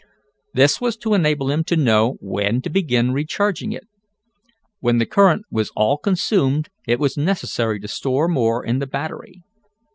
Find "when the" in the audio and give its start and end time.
4.79-5.05